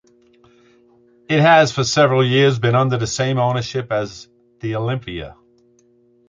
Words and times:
It 1.29 1.41
has 1.41 1.71
for 1.71 1.83
several 1.83 2.25
years 2.25 2.57
been 2.57 2.73
under 2.73 2.97
the 2.97 3.05
same 3.05 3.37
ownership 3.37 3.91
as 3.91 4.27
the 4.59 4.75
Olympia. 4.75 5.37